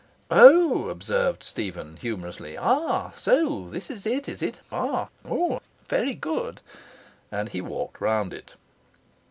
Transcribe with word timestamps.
'Oh!' 0.31 0.89
observed 0.89 1.43
Stephen, 1.43 1.95
humorously. 1.97 2.57
'Ah! 2.57 3.11
So 3.15 3.67
this 3.69 3.91
is 3.91 4.07
it, 4.07 4.27
is 4.27 4.41
it? 4.41 4.59
Ah! 4.71 5.09
Oh! 5.29 5.61
Very 5.87 6.15
good!' 6.15 6.59
And 7.31 7.49
he 7.49 7.61
walked 7.61 8.01
round 8.01 8.33
it. 8.33 8.55